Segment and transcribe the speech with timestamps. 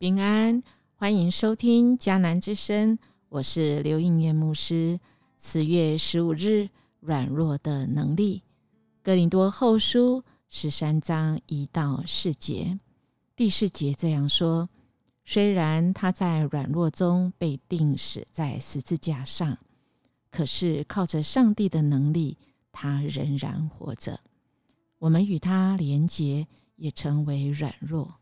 [0.00, 0.62] 平安，
[0.94, 2.96] 欢迎收听迦南之声，
[3.28, 5.00] 我是刘应月牧师。
[5.36, 6.68] 四月十五日，
[7.00, 8.44] 软弱的能力，
[9.02, 12.78] 哥林多后书十三章一到四节，
[13.34, 14.68] 第四节这样说：
[15.24, 19.58] 虽然他在软弱中被钉死在十字架上，
[20.30, 22.38] 可是靠着上帝的能力，
[22.70, 24.20] 他仍然活着。
[25.00, 26.46] 我们与他连结，
[26.76, 28.14] 也成为软弱。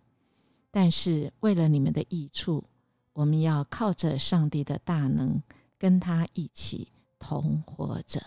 [0.77, 2.63] 但是为了你们的益处，
[3.15, 5.43] 我们要靠着上帝的大能，
[5.79, 8.23] 跟他一起同活着。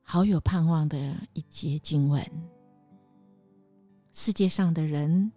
[0.00, 2.24] 好有盼望的一节经文。
[4.12, 5.32] 世界上的人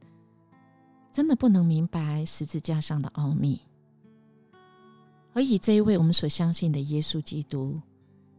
[1.11, 3.59] 真的不能明白十字架上的奥秘，
[5.33, 7.81] 而以这一位我们所相信的耶稣基督，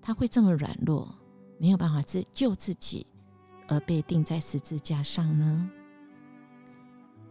[0.00, 1.12] 他会这么软弱，
[1.58, 3.04] 没有办法自救自己，
[3.66, 5.68] 而被钉在十字架上呢？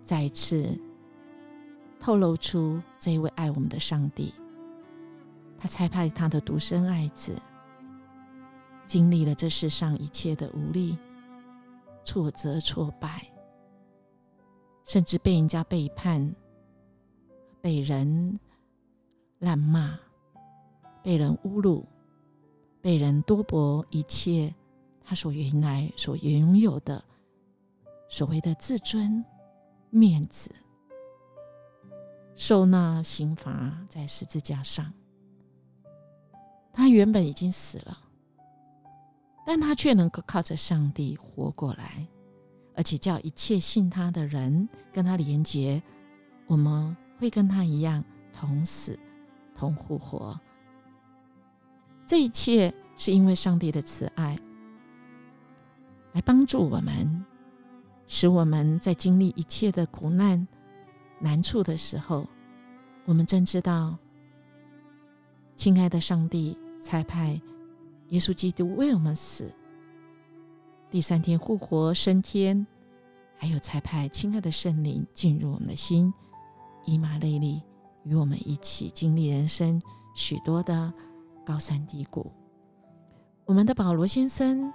[0.09, 0.75] 再一次
[1.99, 4.33] 透露出这一位爱我们的上帝，
[5.55, 7.39] 他差派他的独生爱子，
[8.87, 10.97] 经历了这世上一切的无力、
[12.03, 13.23] 挫折、挫败，
[14.83, 16.33] 甚至被人家背叛、
[17.61, 18.39] 被人
[19.37, 19.95] 滥骂、
[21.03, 21.85] 被人侮辱、
[22.81, 24.51] 被人多博一切
[25.03, 27.05] 他所原来所拥有的
[28.09, 29.23] 所谓的自尊。
[29.89, 30.51] 面子，
[32.35, 34.93] 受那刑罚在十字架上，
[36.71, 37.97] 他原本已经死了，
[39.45, 42.07] 但他却能够靠着上帝活过来，
[42.75, 45.81] 而且叫一切信他的人跟他连结，
[46.47, 48.97] 我们会跟他一样同死
[49.55, 50.39] 同复活。
[52.05, 54.39] 这一切是因为上帝的慈爱
[56.13, 57.18] 来帮助我们。
[58.11, 60.45] 使我们在经历一切的苦难、
[61.19, 62.25] 难处的时候，
[63.05, 63.95] 我们真知道，
[65.55, 67.39] 亲爱的上帝才派
[68.07, 69.53] 耶稣基督为我们死，
[70.89, 72.65] 第三天复活升天，
[73.37, 76.11] 还有才派亲爱的圣灵进入我们的心，
[76.85, 77.61] 以马内利
[78.03, 79.79] 与我们一起经历人生
[80.15, 80.91] 许多的
[81.45, 82.31] 高山低谷。
[83.45, 84.73] 我们的保罗先生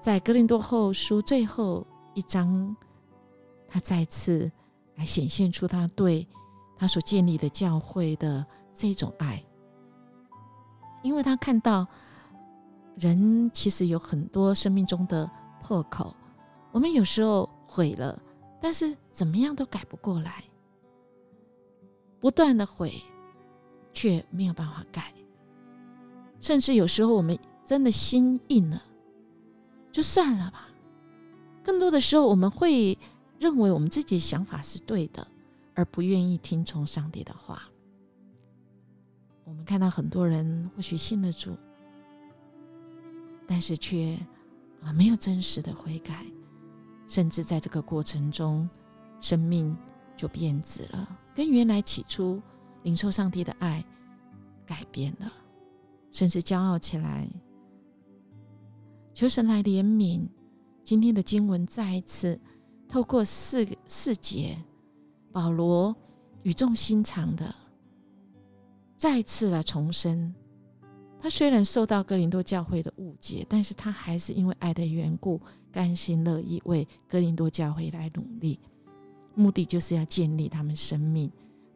[0.00, 1.86] 在哥林多后书最后。
[2.18, 2.74] 一章，
[3.68, 4.50] 他再次
[4.96, 6.26] 来显现出他对
[6.76, 9.40] 他所建立的教会的这种爱，
[11.04, 11.86] 因为他看到
[12.96, 15.30] 人其实有很多生命中的
[15.62, 16.12] 破口，
[16.72, 18.20] 我们有时候毁了，
[18.60, 20.42] 但是怎么样都改不过来，
[22.18, 23.00] 不断的毁，
[23.92, 25.14] 却没有办法改，
[26.40, 28.82] 甚至有时候我们真的心硬了，
[29.92, 30.64] 就算了吧。
[31.68, 32.96] 更多的时候，我们会
[33.38, 35.28] 认为我们自己的想法是对的，
[35.74, 37.62] 而不愿意听从上帝的话。
[39.44, 41.54] 我们看到很多人或许信了主，
[43.46, 44.18] 但是却
[44.82, 46.24] 啊没有真实的悔改，
[47.06, 48.66] 甚至在这个过程中，
[49.20, 49.76] 生命
[50.16, 52.40] 就变质了，跟原来起初
[52.82, 53.84] 领受上帝的爱
[54.64, 55.30] 改变了，
[56.12, 57.28] 甚至骄傲起来。
[59.12, 60.26] 求神来怜悯。
[60.88, 62.40] 今天的经文再一次
[62.88, 64.56] 透过四四节，
[65.30, 65.94] 保罗
[66.44, 67.54] 语重心长的
[68.96, 70.34] 再次来重申，
[71.20, 75.38] 他虽然受到哥林多教会的误解，但是他还是因为爱的缘故，
[75.70, 78.58] 甘心乐意为哥林多教会来努力，
[79.34, 81.30] 目的就是要建立他们生命，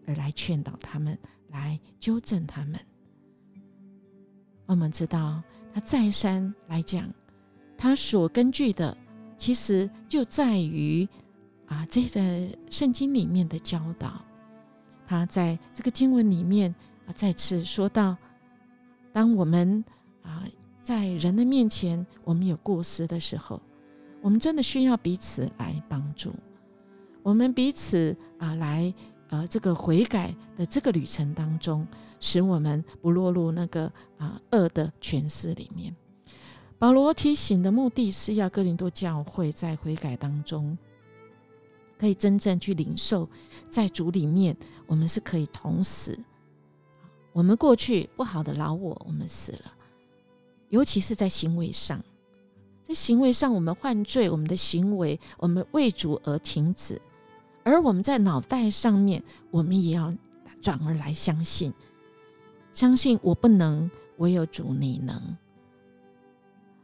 [0.07, 1.19] 而来劝导他们，
[1.51, 2.81] 来纠正他们。
[4.65, 5.43] 我们知道，
[5.75, 7.13] 他再三来讲，
[7.77, 8.97] 他所根据的。
[9.43, 11.05] 其实就在于
[11.67, 14.25] 啊，这个圣经里面的教导，
[15.05, 16.73] 他在这个经文里面
[17.07, 18.17] 啊，再次说到，
[19.13, 19.85] 当我们
[20.23, 20.45] 啊
[20.81, 23.61] 在人的面前，我们有过失的时候，
[24.21, 26.33] 我们真的需要彼此来帮助，
[27.25, 28.95] 我们彼此啊来
[29.31, 31.85] 呃这个悔改的这个旅程当中，
[32.21, 35.93] 使我们不落入那个啊恶的权势里面。
[36.83, 40.77] 保罗提醒的目的是要哥林多教会在悔改当中，
[41.97, 43.29] 可以真正去领受，
[43.71, 44.57] 在主里面，
[44.89, 46.19] 我们是可以同死。
[47.33, 49.73] 我们过去不好的老我，我们死了，
[50.71, 52.03] 尤其是在行为上，
[52.83, 57.01] 在行为上我们犯罪，我们的行为我们为主而停止，
[57.63, 60.13] 而我们在脑袋上面，我们也要
[60.61, 61.73] 转而来相信，
[62.73, 65.37] 相信我不能，唯有主你能。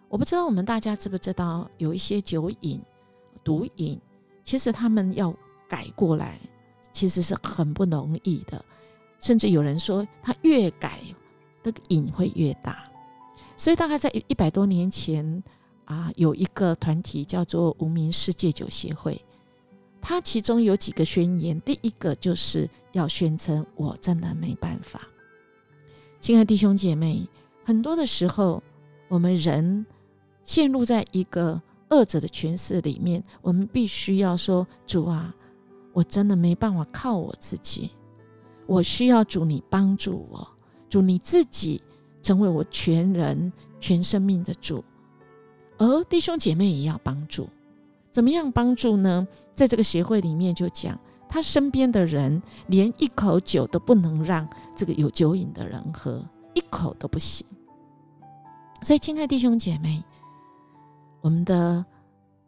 [0.09, 2.81] 我不知道我们大家知不知道，有一些酒瘾、
[3.45, 4.01] 毒瘾，
[4.43, 5.35] 其实他们要
[5.69, 6.41] 改过来
[6.93, 8.65] 其实是很不容易的，
[9.21, 10.99] 甚至有人说他越改，
[11.63, 12.85] 那个瘾会越大。
[13.57, 15.43] 所以大概在一百多年前
[15.85, 19.21] 啊，有一个团体叫做无名世界酒协会，
[20.01, 25.03] 它其中有几个宣言，第一个就是要宣称我真的没办法。
[26.21, 27.29] 亲爱弟兄姐妹，
[27.65, 28.63] 很多的时候，
[29.09, 29.85] 我们人
[30.49, 31.61] 陷入在一个
[31.91, 35.35] 恶者的权势里面，我们必须要说：主啊，
[35.93, 37.91] 我真的没办法靠我自己，
[38.67, 40.49] 我需要主你帮助我，
[40.89, 41.83] 主你自己
[42.23, 44.83] 成为我全人全生命的主，
[45.77, 47.47] 而弟兄姐妹也要帮助。
[48.11, 49.29] 怎么样帮助呢？
[49.53, 50.99] 在这个协会里面就讲，
[51.29, 56.25] 他身边的人连一口酒都不能让这个有酒瘾的人喝，
[56.55, 57.47] 一口都不行。
[58.81, 60.03] 所以，亲爱弟兄姐妹。
[61.21, 61.85] 我们的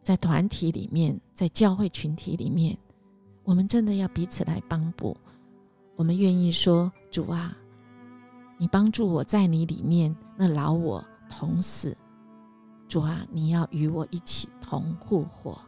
[0.02, 2.76] 在团体里面，在教会群体里面，
[3.44, 5.16] 我们真的要彼此来帮补。
[5.96, 7.56] 我们愿意说：“主啊，
[8.56, 11.96] 你帮助我在你里面，那老我同死。
[12.88, 15.60] 主啊，你要与我一起同复活。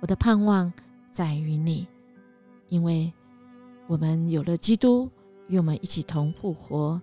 [0.00, 0.72] 我的盼望
[1.10, 1.88] 在于你，
[2.68, 3.12] 因为
[3.86, 5.10] 我们有了基督
[5.48, 7.00] 与我们一起同复活，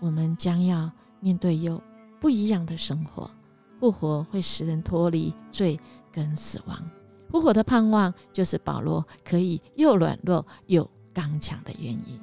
[0.00, 0.90] 我们将要
[1.20, 1.80] 面对有
[2.20, 3.30] 不一样的生活。”
[3.80, 5.80] 复活会使人脱离罪
[6.12, 6.90] 跟死亡。
[7.30, 12.20] 复活的盼望就是保罗可以又软弱又刚强的原因。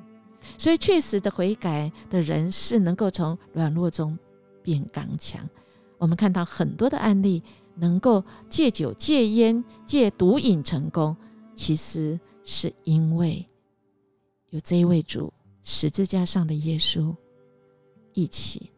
[0.57, 4.17] 所以，确实的悔改的人是能够从软弱中
[4.61, 5.41] 变刚强。
[5.97, 7.41] 我们看到很多的案例，
[7.75, 11.17] 能够戒酒、戒烟、戒毒瘾成功，
[11.55, 13.45] 其实是因为
[14.51, 15.33] 有这一位主
[15.63, 17.13] 十字架上的耶稣
[18.13, 18.71] 一起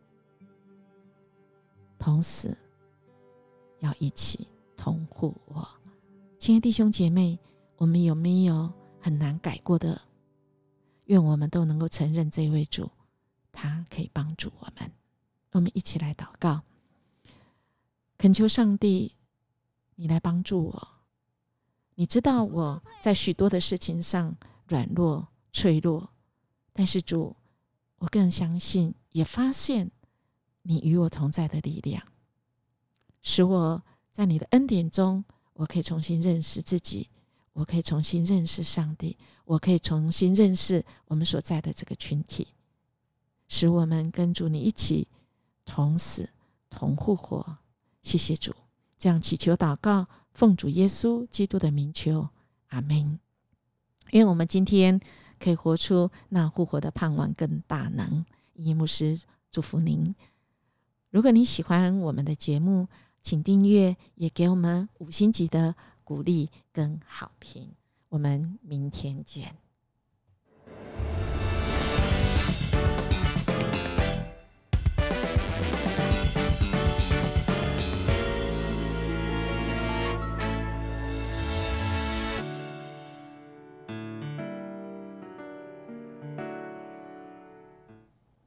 [1.99, 2.57] 同死。
[3.79, 5.67] 要一起同护我，
[6.37, 7.37] 亲爱弟兄姐妹，
[7.77, 10.01] 我们有没有很难改过的？
[11.05, 12.89] 愿我们都能够承认这位主，
[13.51, 14.91] 他可以帮助我们。
[15.51, 16.61] 我们一起来祷告，
[18.17, 19.15] 恳求上帝，
[19.95, 20.87] 你来帮助我。
[21.95, 24.35] 你知道我在许多的事情上
[24.67, 26.07] 软弱脆弱，
[26.71, 27.35] 但是主，
[27.97, 29.89] 我更相信，也发现
[30.61, 32.01] 你与我同在的力量。
[33.21, 33.81] 使我
[34.11, 35.23] 在你的恩典中，
[35.53, 37.09] 我可以重新认识自己，
[37.53, 42.47] 我可以重新认识上帝，我可以重新认识我们所在的这个群体，
[43.47, 45.07] 使我们跟主你一起
[45.65, 46.29] 同死
[46.69, 47.57] 同复活。
[48.01, 48.53] 谢谢主，
[48.97, 52.29] 这样祈求祷告，奉主耶稣基督的名求，
[52.67, 53.19] 阿门。
[54.11, 54.99] 因为我们今天
[55.37, 58.25] 可以活出那复活的盼望跟大能。
[58.53, 59.19] 伊牧师
[59.51, 60.15] 祝福您。
[61.11, 62.87] 如果你喜欢我们的节目，
[63.21, 67.71] 请订阅，也给我们五星级的鼓励跟好评。
[68.09, 69.55] 我们明天见。